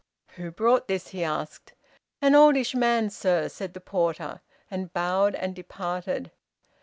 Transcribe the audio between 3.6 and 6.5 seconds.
the porter, and bowed and departed.